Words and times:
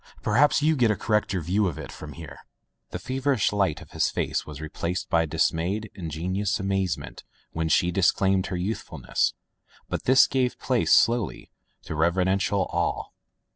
Perhaps 0.23 0.63
you 0.63 0.75
get 0.75 0.89
a 0.89 0.95
correcter 0.95 1.39
view 1.43 1.67
of 1.67 1.77
it 1.77 1.91
from 1.91 2.13
here.'' 2.13 2.39
The 2.89 2.97
feverish 2.97 3.53
light 3.53 3.83
of 3.83 3.91
his 3.91 4.09
face 4.09 4.47
was 4.47 4.59
replaced 4.59 5.11
by 5.11 5.27
dismayed, 5.27 5.91
ingenuous 5.93 6.59
amazement 6.59 7.23
when 7.51 7.69
she 7.69 7.91
disclaimed 7.91 8.47
her 8.47 8.57
youthfulness, 8.57 9.35
but 9.89 10.05
this 10.05 10.25
gave 10.25 10.57
place, 10.57 10.91
slowly, 10.91 11.51
to 11.83 11.93
reverential 11.93 12.67
awe. 12.73 13.09